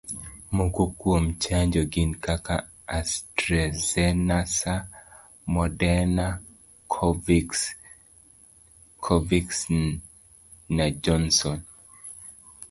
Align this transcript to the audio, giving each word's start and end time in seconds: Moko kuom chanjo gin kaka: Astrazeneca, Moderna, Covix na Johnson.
Moko 0.55 0.83
kuom 1.01 1.25
chanjo 1.45 1.81
gin 1.93 2.11
kaka: 2.23 2.55
Astrazeneca, 2.99 4.75
Moderna, 5.55 6.27
Covix 9.05 9.39
na 10.75 10.85
Johnson. 11.03 11.59